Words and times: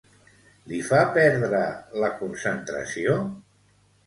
Li 0.71 0.79
fa 0.87 1.01
perdre 1.17 1.59
la 2.05 2.09
concentració? 2.23 3.21